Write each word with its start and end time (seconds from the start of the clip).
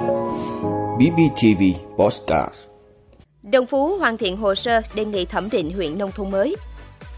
BBTV 0.00 1.62
Postcard 1.96 2.54
Đồng 3.42 3.66
Phú 3.66 3.96
hoàn 3.98 4.18
thiện 4.18 4.36
hồ 4.36 4.54
sơ 4.54 4.80
đề 4.94 5.04
nghị 5.04 5.24
thẩm 5.24 5.50
định 5.50 5.72
huyện 5.72 5.98
nông 5.98 6.12
thôn 6.12 6.30
mới. 6.30 6.56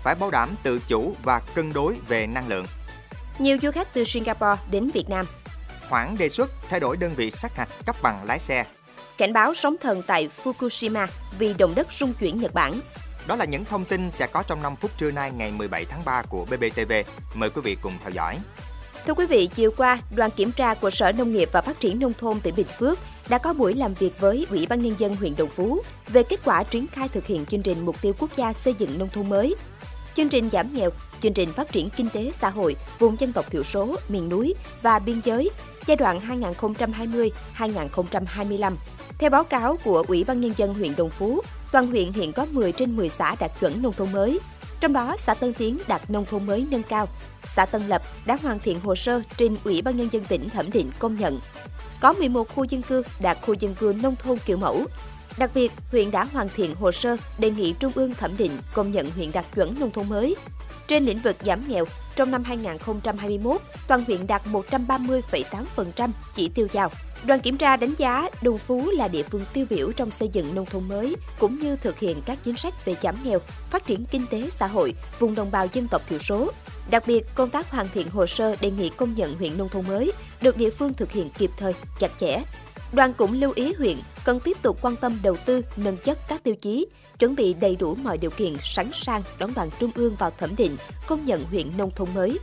Phải 0.02 0.14
bảo 0.14 0.30
đảm 0.30 0.50
tự 0.62 0.80
chủ 0.88 1.14
và 1.24 1.40
cân 1.54 1.72
đối 1.72 1.96
về 2.08 2.26
năng 2.26 2.48
lượng. 2.48 2.66
Nhiều 3.38 3.56
du 3.62 3.70
khách 3.70 3.94
từ 3.94 4.04
Singapore 4.04 4.62
đến 4.70 4.90
Việt 4.94 5.08
Nam. 5.08 5.26
Hoãn 5.88 6.16
đề 6.18 6.28
xuất 6.28 6.50
thay 6.68 6.80
đổi 6.80 6.96
đơn 6.96 7.14
vị 7.16 7.30
sát 7.30 7.56
hạch 7.56 7.68
cấp 7.86 7.96
bằng 8.02 8.24
lái 8.24 8.38
xe. 8.38 8.64
Cảnh 9.18 9.32
báo 9.32 9.54
sóng 9.54 9.76
thần 9.82 10.02
tại 10.06 10.28
Fukushima 10.44 11.06
vì 11.38 11.54
động 11.54 11.74
đất 11.74 11.86
rung 11.92 12.12
chuyển 12.14 12.40
Nhật 12.40 12.54
Bản. 12.54 12.80
Đó 13.26 13.36
là 13.36 13.44
những 13.44 13.64
thông 13.64 13.84
tin 13.84 14.10
sẽ 14.10 14.26
có 14.26 14.42
trong 14.42 14.62
5 14.62 14.76
phút 14.76 14.90
trưa 14.98 15.10
nay 15.10 15.30
ngày 15.30 15.52
17 15.52 15.84
tháng 15.84 16.02
3 16.04 16.22
của 16.22 16.44
BBTV. 16.44 16.92
Mời 17.34 17.50
quý 17.50 17.62
vị 17.64 17.76
cùng 17.82 17.92
theo 18.02 18.10
dõi. 18.10 18.38
Thưa 19.06 19.14
quý 19.14 19.26
vị, 19.26 19.48
chiều 19.54 19.70
qua, 19.76 19.98
đoàn 20.16 20.30
kiểm 20.30 20.52
tra 20.52 20.74
của 20.74 20.90
Sở 20.90 21.12
Nông 21.12 21.32
nghiệp 21.32 21.48
và 21.52 21.62
Phát 21.62 21.80
triển 21.80 22.00
Nông 22.00 22.12
thôn 22.18 22.40
tỉnh 22.40 22.54
Bình 22.56 22.66
Phước 22.78 22.98
đã 23.28 23.38
có 23.38 23.52
buổi 23.52 23.74
làm 23.74 23.94
việc 23.94 24.20
với 24.20 24.46
Ủy 24.50 24.66
ban 24.66 24.82
Nhân 24.82 24.94
dân 24.98 25.16
huyện 25.16 25.36
Đồng 25.36 25.48
Phú 25.48 25.82
về 26.08 26.22
kết 26.22 26.40
quả 26.44 26.62
triển 26.62 26.86
khai 26.86 27.08
thực 27.08 27.26
hiện 27.26 27.46
chương 27.46 27.62
trình 27.62 27.86
Mục 27.86 28.02
tiêu 28.02 28.12
Quốc 28.18 28.30
gia 28.36 28.52
xây 28.52 28.74
dựng 28.78 28.98
nông 28.98 29.08
thôn 29.08 29.28
mới. 29.28 29.54
Chương 30.14 30.28
trình 30.28 30.50
giảm 30.50 30.74
nghèo, 30.74 30.90
chương 31.20 31.32
trình 31.32 31.52
phát 31.52 31.72
triển 31.72 31.90
kinh 31.90 32.08
tế 32.08 32.32
xã 32.34 32.48
hội 32.48 32.76
vùng 32.98 33.20
dân 33.20 33.32
tộc 33.32 33.50
thiểu 33.50 33.62
số, 33.62 33.96
miền 34.08 34.28
núi 34.28 34.54
và 34.82 34.98
biên 34.98 35.20
giới 35.24 35.50
giai 35.86 35.96
đoạn 35.96 36.20
2020-2025. 37.58 38.72
Theo 39.18 39.30
báo 39.30 39.44
cáo 39.44 39.76
của 39.84 40.04
Ủy 40.08 40.24
ban 40.24 40.40
Nhân 40.40 40.52
dân 40.56 40.74
huyện 40.74 40.96
Đồng 40.96 41.10
Phú, 41.10 41.40
toàn 41.72 41.86
huyện 41.86 42.12
hiện 42.12 42.32
có 42.32 42.46
10 42.50 42.72
trên 42.72 42.96
10 42.96 43.08
xã 43.08 43.34
đạt 43.40 43.60
chuẩn 43.60 43.82
nông 43.82 43.92
thôn 43.92 44.12
mới, 44.12 44.38
trong 44.82 44.92
đó, 44.92 45.16
xã 45.16 45.34
Tân 45.34 45.52
Tiến 45.52 45.78
đạt 45.88 46.10
nông 46.10 46.24
thôn 46.24 46.46
mới 46.46 46.66
nâng 46.70 46.82
cao, 46.82 47.08
xã 47.44 47.66
Tân 47.66 47.88
Lập 47.88 48.02
đã 48.26 48.38
hoàn 48.42 48.58
thiện 48.58 48.80
hồ 48.80 48.94
sơ 48.94 49.22
trình 49.36 49.56
Ủy 49.64 49.82
ban 49.82 49.96
Nhân 49.96 50.08
dân 50.12 50.24
tỉnh 50.24 50.48
thẩm 50.48 50.70
định 50.70 50.90
công 50.98 51.16
nhận. 51.16 51.40
Có 52.00 52.12
11 52.12 52.48
khu 52.54 52.64
dân 52.64 52.82
cư 52.82 53.02
đạt 53.20 53.38
khu 53.42 53.54
dân 53.54 53.74
cư 53.74 53.94
nông 54.02 54.16
thôn 54.16 54.38
kiểu 54.46 54.56
mẫu. 54.56 54.84
Đặc 55.38 55.50
biệt, 55.54 55.72
huyện 55.90 56.10
đã 56.10 56.24
hoàn 56.24 56.48
thiện 56.48 56.74
hồ 56.74 56.92
sơ 56.92 57.16
đề 57.38 57.50
nghị 57.50 57.72
Trung 57.72 57.92
ương 57.94 58.14
thẩm 58.14 58.36
định 58.36 58.58
công 58.74 58.90
nhận 58.90 59.10
huyện 59.10 59.32
đạt 59.32 59.44
chuẩn 59.54 59.80
nông 59.80 59.90
thôn 59.90 60.08
mới. 60.08 60.36
Trên 60.86 61.04
lĩnh 61.04 61.18
vực 61.18 61.36
giảm 61.44 61.68
nghèo, 61.68 61.84
trong 62.16 62.30
năm 62.30 62.44
2021, 62.44 63.60
toàn 63.86 64.04
huyện 64.04 64.26
đạt 64.26 64.42
130,8% 64.46 66.10
chỉ 66.34 66.48
tiêu 66.48 66.68
giao. 66.72 66.90
Đoàn 67.26 67.40
kiểm 67.40 67.56
tra 67.56 67.76
đánh 67.76 67.94
giá 67.98 68.28
Đồng 68.42 68.58
Phú 68.58 68.90
là 68.90 69.08
địa 69.08 69.22
phương 69.22 69.44
tiêu 69.52 69.66
biểu 69.70 69.92
trong 69.92 70.10
xây 70.10 70.28
dựng 70.28 70.54
nông 70.54 70.66
thôn 70.66 70.88
mới, 70.88 71.16
cũng 71.38 71.58
như 71.58 71.76
thực 71.76 71.98
hiện 71.98 72.22
các 72.26 72.38
chính 72.42 72.56
sách 72.56 72.84
về 72.84 72.96
giảm 73.02 73.16
nghèo, 73.24 73.38
phát 73.70 73.86
triển 73.86 74.04
kinh 74.04 74.26
tế 74.30 74.50
xã 74.50 74.66
hội, 74.66 74.94
vùng 75.18 75.34
đồng 75.34 75.50
bào 75.50 75.66
dân 75.72 75.88
tộc 75.88 76.02
thiểu 76.08 76.18
số. 76.18 76.52
Đặc 76.90 77.02
biệt, 77.06 77.26
công 77.34 77.50
tác 77.50 77.70
hoàn 77.70 77.88
thiện 77.94 78.10
hồ 78.10 78.26
sơ 78.26 78.56
đề 78.60 78.70
nghị 78.70 78.88
công 78.88 79.14
nhận 79.14 79.34
huyện 79.34 79.58
nông 79.58 79.68
thôn 79.68 79.86
mới 79.88 80.12
được 80.40 80.56
địa 80.56 80.70
phương 80.70 80.94
thực 80.94 81.12
hiện 81.12 81.30
kịp 81.38 81.50
thời, 81.56 81.74
chặt 81.98 82.10
chẽ. 82.20 82.42
Đoàn 82.92 83.12
cũng 83.12 83.40
lưu 83.40 83.52
ý 83.54 83.74
huyện 83.78 83.96
cần 84.24 84.40
tiếp 84.40 84.56
tục 84.62 84.78
quan 84.82 84.96
tâm 84.96 85.18
đầu 85.22 85.36
tư, 85.46 85.62
nâng 85.76 85.96
chất 85.96 86.18
các 86.28 86.42
tiêu 86.42 86.54
chí, 86.56 86.86
chuẩn 87.18 87.34
bị 87.34 87.54
đầy 87.54 87.76
đủ 87.76 87.94
mọi 87.94 88.18
điều 88.18 88.30
kiện 88.30 88.56
sẵn 88.62 88.90
sàng 88.92 89.22
đón 89.38 89.54
đoàn 89.54 89.70
trung 89.78 89.90
ương 89.94 90.16
vào 90.16 90.32
thẩm 90.38 90.56
định, 90.56 90.76
công 91.06 91.26
nhận 91.26 91.44
huyện 91.44 91.76
nông 91.76 91.90
thôn 91.96 92.08
mới. 92.14 92.38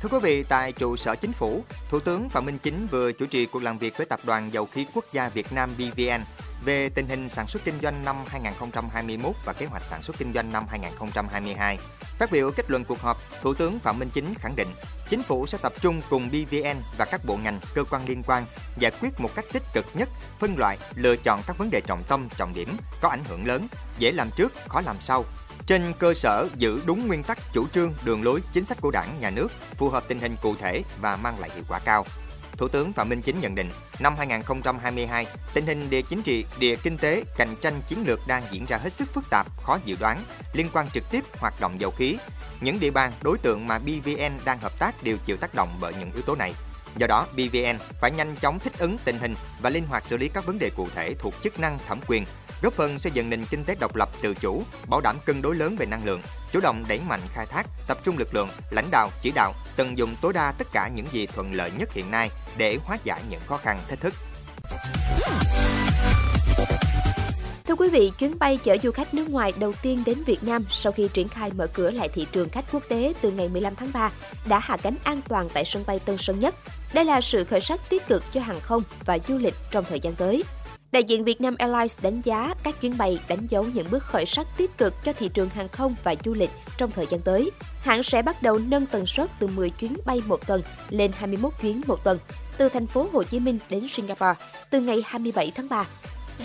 Thưa 0.00 0.08
quý 0.08 0.18
vị, 0.22 0.42
tại 0.42 0.72
trụ 0.72 0.96
sở 0.96 1.14
chính 1.14 1.32
phủ, 1.32 1.64
Thủ 1.90 2.00
tướng 2.00 2.28
Phạm 2.28 2.46
Minh 2.46 2.58
Chính 2.62 2.86
vừa 2.86 3.12
chủ 3.12 3.26
trì 3.26 3.46
cuộc 3.46 3.62
làm 3.62 3.78
việc 3.78 3.96
với 3.96 4.06
Tập 4.06 4.20
đoàn 4.24 4.52
Dầu 4.52 4.66
khí 4.66 4.86
Quốc 4.94 5.04
gia 5.12 5.28
Việt 5.28 5.52
Nam 5.52 5.70
BVN 5.78 6.20
về 6.64 6.88
tình 6.88 7.06
hình 7.06 7.28
sản 7.28 7.46
xuất 7.46 7.64
kinh 7.64 7.80
doanh 7.82 8.04
năm 8.04 8.16
2021 8.26 9.34
và 9.44 9.52
kế 9.52 9.66
hoạch 9.66 9.82
sản 9.82 10.02
xuất 10.02 10.18
kinh 10.18 10.32
doanh 10.32 10.52
năm 10.52 10.64
2022. 10.68 11.78
Phát 12.18 12.32
biểu 12.32 12.50
kết 12.50 12.70
luận 12.70 12.84
cuộc 12.84 13.00
họp, 13.00 13.16
Thủ 13.42 13.54
tướng 13.54 13.78
Phạm 13.78 13.98
Minh 13.98 14.08
Chính 14.12 14.34
khẳng 14.34 14.56
định 14.56 14.68
Chính 15.10 15.22
phủ 15.22 15.46
sẽ 15.46 15.58
tập 15.62 15.72
trung 15.80 16.00
cùng 16.10 16.28
BVN 16.28 16.76
và 16.98 17.04
các 17.04 17.24
bộ 17.24 17.36
ngành, 17.36 17.60
cơ 17.74 17.84
quan 17.84 18.08
liên 18.08 18.22
quan 18.26 18.44
giải 18.78 18.92
quyết 19.00 19.20
một 19.20 19.30
cách 19.34 19.44
tích 19.52 19.62
cực 19.74 19.86
nhất, 19.94 20.08
phân 20.38 20.54
loại, 20.58 20.78
lựa 20.94 21.16
chọn 21.16 21.40
các 21.46 21.58
vấn 21.58 21.70
đề 21.70 21.80
trọng 21.86 22.02
tâm, 22.08 22.28
trọng 22.38 22.54
điểm, 22.54 22.76
có 23.00 23.08
ảnh 23.08 23.24
hưởng 23.28 23.46
lớn, 23.46 23.66
dễ 23.98 24.12
làm 24.12 24.30
trước, 24.36 24.52
khó 24.68 24.80
làm 24.80 24.96
sau, 25.00 25.24
trên 25.70 25.92
cơ 25.98 26.14
sở 26.14 26.48
giữ 26.58 26.80
đúng 26.86 27.06
nguyên 27.06 27.22
tắc 27.22 27.38
chủ 27.52 27.66
trương, 27.68 27.94
đường 28.04 28.22
lối, 28.22 28.40
chính 28.52 28.64
sách 28.64 28.78
của 28.80 28.90
Đảng, 28.90 29.20
Nhà 29.20 29.30
nước, 29.30 29.48
phù 29.76 29.88
hợp 29.88 30.04
tình 30.08 30.20
hình 30.20 30.36
cụ 30.42 30.54
thể 30.60 30.82
và 31.00 31.16
mang 31.16 31.38
lại 31.38 31.50
hiệu 31.54 31.64
quả 31.68 31.78
cao. 31.84 32.06
Thủ 32.52 32.68
tướng 32.68 32.92
Phạm 32.92 33.08
Minh 33.08 33.22
Chính 33.22 33.40
nhận 33.40 33.54
định, 33.54 33.70
năm 33.98 34.14
2022, 34.18 35.26
tình 35.54 35.66
hình 35.66 35.90
địa 35.90 36.02
chính 36.02 36.22
trị, 36.22 36.44
địa 36.58 36.76
kinh 36.76 36.98
tế, 36.98 37.22
cạnh 37.36 37.54
tranh 37.60 37.80
chiến 37.88 38.04
lược 38.06 38.20
đang 38.26 38.42
diễn 38.50 38.64
ra 38.66 38.76
hết 38.76 38.92
sức 38.92 39.14
phức 39.14 39.24
tạp, 39.30 39.46
khó 39.62 39.78
dự 39.84 39.96
đoán, 40.00 40.24
liên 40.52 40.68
quan 40.72 40.90
trực 40.90 41.10
tiếp 41.10 41.24
hoạt 41.38 41.60
động 41.60 41.80
dầu 41.80 41.90
khí. 41.90 42.16
Những 42.60 42.80
địa 42.80 42.90
bàn, 42.90 43.12
đối 43.22 43.38
tượng 43.38 43.66
mà 43.66 43.78
BVN 43.78 44.32
đang 44.44 44.58
hợp 44.58 44.78
tác 44.78 45.02
đều 45.02 45.16
chịu 45.16 45.36
tác 45.36 45.54
động 45.54 45.76
bởi 45.80 45.94
những 45.94 46.12
yếu 46.12 46.22
tố 46.22 46.34
này. 46.34 46.54
Do 46.96 47.06
đó, 47.06 47.26
BVN 47.32 47.78
phải 48.00 48.10
nhanh 48.10 48.36
chóng 48.36 48.58
thích 48.58 48.78
ứng 48.78 48.98
tình 49.04 49.18
hình 49.18 49.34
và 49.62 49.70
linh 49.70 49.86
hoạt 49.86 50.06
xử 50.06 50.16
lý 50.16 50.28
các 50.28 50.46
vấn 50.46 50.58
đề 50.58 50.70
cụ 50.76 50.88
thể 50.94 51.14
thuộc 51.18 51.34
chức 51.42 51.60
năng 51.60 51.78
thẩm 51.88 51.98
quyền, 52.06 52.24
góp 52.62 52.72
phần 52.72 52.98
xây 52.98 53.12
dựng 53.14 53.30
nền 53.30 53.44
kinh 53.50 53.64
tế 53.64 53.74
độc 53.80 53.96
lập 53.96 54.08
tự 54.22 54.34
chủ, 54.34 54.62
bảo 54.88 55.00
đảm 55.00 55.16
cân 55.24 55.42
đối 55.42 55.54
lớn 55.54 55.76
về 55.76 55.86
năng 55.86 56.04
lượng, 56.04 56.20
chủ 56.52 56.60
động 56.60 56.84
đẩy 56.88 57.00
mạnh 57.08 57.20
khai 57.32 57.46
thác, 57.46 57.66
tập 57.88 57.98
trung 58.04 58.18
lực 58.18 58.34
lượng, 58.34 58.48
lãnh 58.70 58.90
đạo, 58.90 59.10
chỉ 59.22 59.32
đạo, 59.34 59.54
tận 59.76 59.98
dụng 59.98 60.14
tối 60.22 60.32
đa 60.32 60.52
tất 60.52 60.66
cả 60.72 60.88
những 60.88 61.06
gì 61.12 61.26
thuận 61.26 61.52
lợi 61.52 61.70
nhất 61.78 61.92
hiện 61.92 62.10
nay 62.10 62.30
để 62.56 62.78
hóa 62.84 62.98
giải 63.04 63.22
những 63.30 63.40
khó 63.46 63.56
khăn 63.56 63.80
thách 63.88 64.00
thức. 64.00 64.14
Thưa 67.66 67.76
quý 67.76 67.88
vị, 67.88 68.12
chuyến 68.18 68.38
bay 68.38 68.58
chở 68.62 68.76
du 68.82 68.90
khách 68.90 69.14
nước 69.14 69.30
ngoài 69.30 69.52
đầu 69.58 69.72
tiên 69.82 70.02
đến 70.06 70.24
Việt 70.24 70.44
Nam 70.44 70.64
sau 70.68 70.92
khi 70.92 71.08
triển 71.12 71.28
khai 71.28 71.50
mở 71.56 71.66
cửa 71.66 71.90
lại 71.90 72.08
thị 72.08 72.26
trường 72.32 72.48
khách 72.48 72.64
quốc 72.72 72.82
tế 72.88 73.14
từ 73.20 73.30
ngày 73.30 73.48
15 73.48 73.74
tháng 73.74 73.92
3 73.92 74.10
đã 74.44 74.58
hạ 74.58 74.76
cánh 74.76 74.96
an 75.04 75.20
toàn 75.28 75.48
tại 75.54 75.64
sân 75.64 75.84
bay 75.86 75.98
Tân 75.98 76.18
Sơn 76.18 76.38
Nhất. 76.38 76.54
Đây 76.94 77.04
là 77.04 77.20
sự 77.20 77.44
khởi 77.44 77.60
sắc 77.60 77.80
tích 77.88 78.08
cực 78.08 78.22
cho 78.32 78.40
hàng 78.40 78.60
không 78.60 78.82
và 79.04 79.18
du 79.28 79.38
lịch 79.38 79.54
trong 79.70 79.84
thời 79.88 80.00
gian 80.00 80.14
tới. 80.14 80.42
Đại 80.92 81.04
diện 81.04 81.24
Vietnam 81.24 81.54
Airlines 81.58 81.96
đánh 82.02 82.20
giá 82.24 82.54
các 82.62 82.80
chuyến 82.80 82.98
bay 82.98 83.18
đánh 83.28 83.46
dấu 83.48 83.64
những 83.74 83.86
bước 83.90 84.02
khởi 84.02 84.26
sắc 84.26 84.46
tích 84.56 84.78
cực 84.78 84.94
cho 85.04 85.12
thị 85.12 85.30
trường 85.34 85.48
hàng 85.48 85.68
không 85.68 85.94
và 86.04 86.14
du 86.24 86.34
lịch 86.34 86.50
trong 86.78 86.90
thời 86.90 87.06
gian 87.10 87.20
tới. 87.20 87.50
Hãng 87.80 88.02
sẽ 88.02 88.22
bắt 88.22 88.42
đầu 88.42 88.58
nâng 88.58 88.86
tần 88.86 89.06
suất 89.06 89.30
từ 89.38 89.46
10 89.46 89.70
chuyến 89.70 89.96
bay 90.04 90.22
một 90.26 90.46
tuần 90.46 90.62
lên 90.88 91.12
21 91.14 91.52
chuyến 91.62 91.80
một 91.86 92.04
tuần 92.04 92.18
từ 92.56 92.68
thành 92.68 92.86
phố 92.86 93.08
Hồ 93.12 93.22
Chí 93.22 93.40
Minh 93.40 93.58
đến 93.70 93.88
Singapore 93.88 94.34
từ 94.70 94.80
ngày 94.80 95.02
27 95.06 95.52
tháng 95.54 95.68
3. 95.68 95.86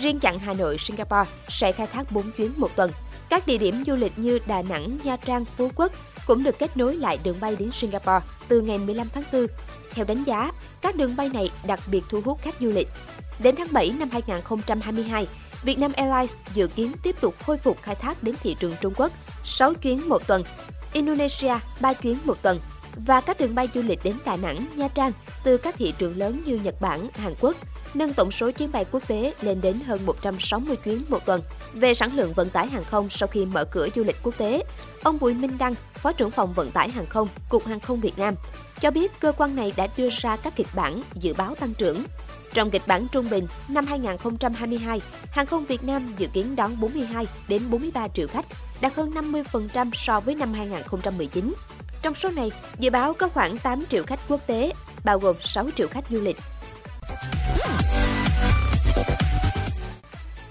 Riêng 0.00 0.20
chặng 0.20 0.38
Hà 0.38 0.54
Nội 0.54 0.78
Singapore 0.78 1.30
sẽ 1.48 1.72
khai 1.72 1.86
thác 1.86 2.12
4 2.12 2.30
chuyến 2.36 2.52
một 2.56 2.76
tuần. 2.76 2.90
Các 3.28 3.46
địa 3.46 3.58
điểm 3.58 3.84
du 3.86 3.96
lịch 3.96 4.18
như 4.18 4.38
Đà 4.46 4.62
Nẵng, 4.62 4.98
Nha 5.04 5.16
Trang, 5.16 5.44
Phú 5.44 5.70
Quốc 5.76 5.92
cũng 6.26 6.44
được 6.44 6.58
kết 6.58 6.76
nối 6.76 6.96
lại 6.96 7.18
đường 7.24 7.36
bay 7.40 7.56
đến 7.58 7.70
Singapore 7.70 8.26
từ 8.48 8.60
ngày 8.60 8.78
15 8.78 9.08
tháng 9.14 9.24
4. 9.32 9.46
Theo 9.94 10.04
đánh 10.04 10.24
giá, 10.24 10.52
các 10.80 10.96
đường 10.96 11.16
bay 11.16 11.28
này 11.28 11.50
đặc 11.66 11.80
biệt 11.90 12.04
thu 12.10 12.20
hút 12.24 12.42
khách 12.42 12.54
du 12.60 12.70
lịch 12.70 12.88
Đến 13.38 13.54
tháng 13.58 13.68
7 13.72 13.94
năm 13.98 14.08
2022, 14.12 15.26
Vietnam 15.62 15.92
Airlines 15.92 16.34
dự 16.54 16.66
kiến 16.66 16.92
tiếp 17.02 17.16
tục 17.20 17.34
khôi 17.46 17.58
phục 17.58 17.82
khai 17.82 17.94
thác 17.94 18.22
đến 18.22 18.34
thị 18.42 18.56
trường 18.60 18.74
Trung 18.80 18.92
Quốc 18.96 19.12
6 19.44 19.74
chuyến 19.74 20.08
một 20.08 20.26
tuần, 20.26 20.42
Indonesia 20.92 21.54
3 21.80 21.92
chuyến 21.92 22.18
một 22.24 22.42
tuần 22.42 22.60
và 22.96 23.20
các 23.20 23.40
đường 23.40 23.54
bay 23.54 23.68
du 23.74 23.82
lịch 23.82 24.00
đến 24.04 24.14
Đà 24.24 24.36
Nẵng, 24.36 24.66
Nha 24.76 24.88
Trang 24.88 25.12
từ 25.44 25.56
các 25.56 25.74
thị 25.78 25.94
trường 25.98 26.16
lớn 26.16 26.42
như 26.46 26.60
Nhật 26.64 26.80
Bản, 26.80 27.08
Hàn 27.14 27.34
Quốc, 27.40 27.56
nâng 27.94 28.12
tổng 28.12 28.30
số 28.30 28.50
chuyến 28.50 28.72
bay 28.72 28.84
quốc 28.84 29.08
tế 29.08 29.34
lên 29.40 29.60
đến 29.60 29.80
hơn 29.86 30.06
160 30.06 30.76
chuyến 30.76 31.04
một 31.08 31.26
tuần. 31.26 31.42
Về 31.72 31.94
sản 31.94 32.16
lượng 32.16 32.32
vận 32.32 32.50
tải 32.50 32.66
hàng 32.66 32.84
không 32.84 33.08
sau 33.08 33.26
khi 33.26 33.46
mở 33.46 33.64
cửa 33.64 33.88
du 33.94 34.04
lịch 34.04 34.16
quốc 34.22 34.38
tế, 34.38 34.62
ông 35.02 35.18
Bùi 35.18 35.34
Minh 35.34 35.58
Đăng, 35.58 35.74
Phó 35.94 36.12
trưởng 36.12 36.30
phòng 36.30 36.54
vận 36.54 36.70
tải 36.70 36.90
hàng 36.90 37.06
không, 37.06 37.28
Cục 37.48 37.66
Hàng 37.66 37.80
không 37.80 38.00
Việt 38.00 38.18
Nam, 38.18 38.34
cho 38.80 38.90
biết 38.90 39.20
cơ 39.20 39.32
quan 39.32 39.56
này 39.56 39.72
đã 39.76 39.86
đưa 39.96 40.08
ra 40.10 40.36
các 40.36 40.56
kịch 40.56 40.68
bản 40.74 41.02
dự 41.14 41.34
báo 41.34 41.54
tăng 41.54 41.74
trưởng 41.74 42.04
trong 42.56 42.70
kịch 42.70 42.82
bản 42.86 43.06
trung 43.12 43.30
bình, 43.30 43.46
năm 43.68 43.86
2022, 43.86 45.00
hàng 45.30 45.46
không 45.46 45.64
Việt 45.64 45.84
Nam 45.84 46.14
dự 46.18 46.26
kiến 46.26 46.56
đón 46.56 46.80
42 46.80 47.26
đến 47.48 47.62
43 47.70 48.08
triệu 48.08 48.28
khách, 48.28 48.46
đạt 48.80 48.94
hơn 48.94 49.10
50% 49.10 49.90
so 49.92 50.20
với 50.20 50.34
năm 50.34 50.52
2019. 50.52 51.54
Trong 52.02 52.14
số 52.14 52.30
này, 52.30 52.50
dự 52.78 52.90
báo 52.90 53.14
có 53.14 53.28
khoảng 53.28 53.58
8 53.58 53.84
triệu 53.88 54.02
khách 54.06 54.20
quốc 54.28 54.46
tế, 54.46 54.72
bao 55.04 55.18
gồm 55.18 55.36
6 55.40 55.70
triệu 55.76 55.88
khách 55.88 56.04
du 56.10 56.20
lịch. 56.20 56.36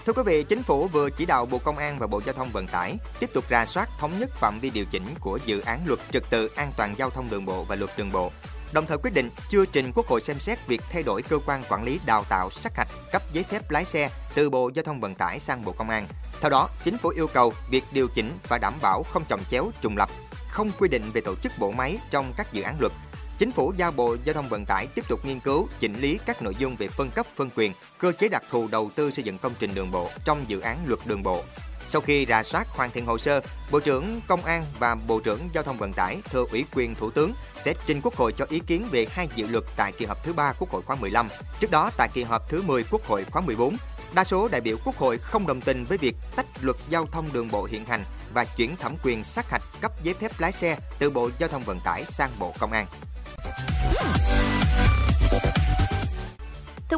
Thưa 0.06 0.12
quý 0.12 0.22
vị, 0.26 0.42
Chính 0.42 0.62
phủ 0.62 0.86
vừa 0.86 1.10
chỉ 1.10 1.26
đạo 1.26 1.46
Bộ 1.46 1.58
Công 1.58 1.78
an 1.78 1.98
và 1.98 2.06
Bộ 2.06 2.20
Giao 2.26 2.34
thông 2.34 2.50
Vận 2.52 2.66
tải 2.66 2.96
tiếp 3.20 3.30
tục 3.34 3.48
ra 3.48 3.66
soát 3.66 3.88
thống 3.98 4.18
nhất 4.18 4.30
phạm 4.34 4.60
vi 4.60 4.70
điều 4.70 4.84
chỉnh 4.90 5.06
của 5.20 5.38
dự 5.46 5.60
án 5.60 5.80
luật 5.86 6.00
trật 6.12 6.22
tự 6.30 6.50
an 6.56 6.72
toàn 6.76 6.94
giao 6.98 7.10
thông 7.10 7.30
đường 7.30 7.44
bộ 7.44 7.64
và 7.64 7.76
luật 7.76 7.90
đường 7.98 8.12
bộ 8.12 8.32
đồng 8.72 8.86
thời 8.86 8.98
quyết 8.98 9.14
định 9.14 9.30
chưa 9.50 9.66
trình 9.66 9.92
Quốc 9.94 10.06
hội 10.06 10.20
xem 10.20 10.40
xét 10.40 10.66
việc 10.66 10.80
thay 10.92 11.02
đổi 11.02 11.22
cơ 11.22 11.38
quan 11.46 11.62
quản 11.68 11.84
lý 11.84 12.00
đào 12.06 12.24
tạo 12.28 12.50
sát 12.50 12.72
hạch 12.76 12.88
cấp 13.12 13.22
giấy 13.32 13.44
phép 13.44 13.70
lái 13.70 13.84
xe 13.84 14.10
từ 14.34 14.50
Bộ 14.50 14.70
Giao 14.74 14.82
thông 14.82 15.00
Vận 15.00 15.14
tải 15.14 15.40
sang 15.40 15.64
Bộ 15.64 15.72
Công 15.72 15.90
an. 15.90 16.08
Theo 16.40 16.50
đó, 16.50 16.68
chính 16.84 16.98
phủ 16.98 17.08
yêu 17.08 17.26
cầu 17.26 17.52
việc 17.70 17.84
điều 17.92 18.08
chỉnh 18.14 18.32
và 18.48 18.58
đảm 18.58 18.74
bảo 18.82 19.02
không 19.02 19.24
chồng 19.28 19.40
chéo 19.50 19.70
trùng 19.80 19.96
lập, 19.96 20.10
không 20.50 20.70
quy 20.78 20.88
định 20.88 21.10
về 21.14 21.20
tổ 21.20 21.34
chức 21.34 21.52
bộ 21.58 21.70
máy 21.70 21.98
trong 22.10 22.32
các 22.36 22.52
dự 22.52 22.62
án 22.62 22.76
luật. 22.80 22.92
Chính 23.38 23.52
phủ 23.52 23.72
giao 23.76 23.92
Bộ 23.92 24.16
Giao 24.24 24.34
thông 24.34 24.48
Vận 24.48 24.64
tải 24.64 24.86
tiếp 24.86 25.08
tục 25.08 25.24
nghiên 25.24 25.40
cứu, 25.40 25.68
chỉnh 25.80 26.00
lý 26.00 26.18
các 26.26 26.42
nội 26.42 26.54
dung 26.58 26.76
về 26.76 26.88
phân 26.88 27.10
cấp 27.10 27.26
phân 27.34 27.50
quyền, 27.56 27.72
cơ 27.98 28.12
chế 28.12 28.28
đặc 28.28 28.42
thù 28.50 28.68
đầu 28.70 28.90
tư 28.94 29.10
xây 29.10 29.24
dựng 29.24 29.38
công 29.38 29.54
trình 29.58 29.74
đường 29.74 29.90
bộ 29.90 30.10
trong 30.24 30.44
dự 30.48 30.60
án 30.60 30.78
luật 30.86 31.00
đường 31.06 31.22
bộ 31.22 31.44
sau 31.88 32.02
khi 32.02 32.26
rà 32.28 32.42
soát 32.42 32.68
hoàn 32.70 32.90
thiện 32.90 33.06
hồ 33.06 33.18
sơ, 33.18 33.40
Bộ 33.70 33.80
trưởng 33.80 34.20
Công 34.26 34.44
an 34.44 34.64
và 34.78 34.94
Bộ 34.94 35.20
trưởng 35.20 35.40
Giao 35.52 35.62
thông 35.62 35.78
Vận 35.78 35.92
tải 35.92 36.20
thừa 36.30 36.44
ủy 36.50 36.64
quyền 36.74 36.94
Thủ 36.94 37.10
tướng 37.10 37.32
sẽ 37.64 37.74
trình 37.86 38.00
Quốc 38.02 38.16
hội 38.16 38.32
cho 38.32 38.46
ý 38.48 38.58
kiến 38.58 38.84
về 38.90 39.06
hai 39.10 39.28
dự 39.36 39.46
luật 39.46 39.64
tại 39.76 39.92
kỳ 39.92 40.06
họp 40.06 40.24
thứ 40.24 40.32
ba 40.32 40.52
Quốc 40.58 40.70
hội 40.70 40.82
khóa 40.82 40.96
15. 40.96 41.28
Trước 41.60 41.70
đó, 41.70 41.90
tại 41.96 42.08
kỳ 42.14 42.22
họp 42.22 42.48
thứ 42.48 42.62
10 42.62 42.84
Quốc 42.90 43.04
hội 43.06 43.24
khóa 43.24 43.42
14, 43.42 43.76
đa 44.14 44.24
số 44.24 44.48
đại 44.48 44.60
biểu 44.60 44.76
Quốc 44.84 44.96
hội 44.96 45.18
không 45.18 45.46
đồng 45.46 45.60
tình 45.60 45.84
với 45.84 45.98
việc 45.98 46.16
tách 46.36 46.46
luật 46.60 46.76
giao 46.88 47.06
thông 47.06 47.32
đường 47.32 47.50
bộ 47.50 47.64
hiện 47.64 47.84
hành 47.84 48.04
và 48.34 48.44
chuyển 48.44 48.76
thẩm 48.76 48.96
quyền 49.02 49.24
sát 49.24 49.50
hạch 49.50 49.62
cấp 49.80 49.92
giấy 50.02 50.14
phép 50.14 50.40
lái 50.40 50.52
xe 50.52 50.78
từ 50.98 51.10
Bộ 51.10 51.30
Giao 51.38 51.48
thông 51.48 51.62
Vận 51.62 51.80
tải 51.80 52.04
sang 52.06 52.30
Bộ 52.38 52.54
Công 52.58 52.72
an. 52.72 52.86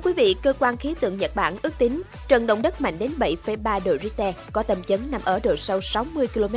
Quý 0.09 0.15
vị, 0.15 0.37
cơ 0.43 0.53
quan 0.59 0.77
khí 0.77 0.95
tượng 1.01 1.17
Nhật 1.17 1.35
Bản 1.35 1.57
ước 1.63 1.79
tính 1.79 2.03
trận 2.29 2.47
động 2.47 2.63
đất 2.63 2.81
mạnh 2.81 2.99
đến 2.99 3.13
7,3 3.19 3.81
độ 3.85 3.97
Richter 4.03 4.35
có 4.53 4.63
tầm 4.63 4.83
chấn 4.83 5.11
nằm 5.11 5.21
ở 5.25 5.41
độ 5.43 5.57
sâu 5.57 5.81
60 5.81 6.27
km. 6.27 6.57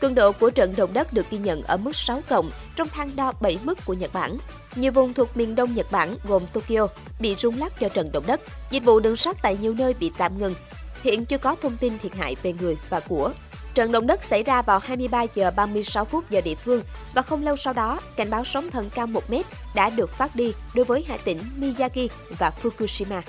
Cường 0.00 0.14
độ 0.14 0.32
của 0.32 0.50
trận 0.50 0.74
động 0.76 0.90
đất 0.92 1.12
được 1.12 1.30
ghi 1.30 1.38
nhận 1.38 1.62
ở 1.62 1.76
mức 1.76 1.96
6 1.96 2.20
cộng 2.28 2.50
trong 2.76 2.88
thang 2.88 3.10
đo 3.16 3.32
7 3.40 3.58
mức 3.62 3.78
của 3.84 3.94
Nhật 3.94 4.12
Bản. 4.12 4.38
Nhiều 4.76 4.92
vùng 4.92 5.14
thuộc 5.14 5.36
miền 5.36 5.54
đông 5.54 5.74
Nhật 5.74 5.92
Bản 5.92 6.16
gồm 6.28 6.42
Tokyo 6.52 6.86
bị 7.20 7.34
rung 7.34 7.58
lắc 7.58 7.80
do 7.80 7.88
trận 7.88 8.12
động 8.12 8.24
đất. 8.26 8.40
Dịch 8.70 8.84
vụ 8.84 9.00
đường 9.00 9.16
sắt 9.16 9.36
tại 9.42 9.56
nhiều 9.60 9.74
nơi 9.74 9.94
bị 10.00 10.12
tạm 10.18 10.38
ngừng. 10.38 10.54
Hiện 11.02 11.24
chưa 11.24 11.38
có 11.38 11.56
thông 11.62 11.76
tin 11.76 11.98
thiệt 11.98 12.14
hại 12.14 12.36
về 12.42 12.52
người 12.60 12.76
và 12.88 13.00
của. 13.00 13.32
Trận 13.74 13.92
động 13.92 14.06
đất 14.06 14.22
xảy 14.22 14.42
ra 14.42 14.62
vào 14.62 14.78
23 14.78 15.22
giờ 15.34 15.50
36 15.56 16.04
phút 16.04 16.30
giờ 16.30 16.40
địa 16.40 16.54
phương 16.54 16.82
và 17.14 17.22
không 17.22 17.44
lâu 17.44 17.56
sau 17.56 17.72
đó, 17.72 18.00
cảnh 18.16 18.30
báo 18.30 18.44
sóng 18.44 18.70
thần 18.70 18.90
cao 18.90 19.06
1 19.06 19.30
mét 19.30 19.46
đã 19.74 19.90
được 19.90 20.10
phát 20.10 20.36
đi 20.36 20.52
đối 20.74 20.84
với 20.84 21.04
hai 21.08 21.18
tỉnh 21.24 21.38
Miyagi 21.56 22.10
và 22.38 22.52
Fukushima. 22.62 23.20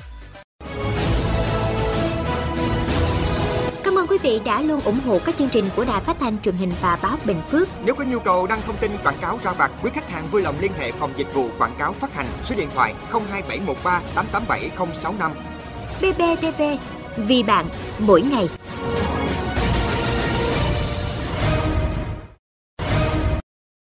Cảm 3.84 3.98
ơn 3.98 4.08
quý 4.08 4.18
vị 4.18 4.42
đã 4.46 4.62
luôn 4.62 4.82
ủng 4.82 5.00
hộ 5.06 5.20
các 5.26 5.38
chương 5.38 5.50
trình 5.50 5.70
của 5.76 5.86
Đài 5.86 6.02
Phát 6.02 6.18
thanh 6.20 6.42
truyền 6.42 6.56
hình 6.56 6.72
và 6.82 7.00
báo 7.02 7.18
Bình 7.26 7.42
Phước. 7.50 7.68
Nếu 7.86 7.96
có 7.96 8.04
nhu 8.04 8.20
cầu 8.20 8.48
đăng 8.48 8.62
thông 8.62 8.78
tin 8.78 8.92
quảng 9.04 9.18
cáo 9.22 9.40
ra 9.44 9.52
vặt, 9.52 9.72
quý 9.84 9.90
khách 9.94 10.10
hàng 10.10 10.28
vui 10.32 10.42
lòng 10.42 10.56
liên 10.60 10.72
hệ 10.80 10.92
phòng 10.92 11.14
dịch 11.18 11.34
vụ 11.34 11.48
quảng 11.58 11.76
cáo 11.80 11.94
phát 11.94 12.14
hành 12.14 12.28
số 12.44 12.56
điện 12.56 12.70
thoại 12.76 12.94
02713 13.12 14.02
887065. 14.16 15.32
BBTV, 16.02 16.62
vì 17.18 17.44
bạn, 17.44 17.66
mỗi 18.00 18.22
ngày. 18.22 18.50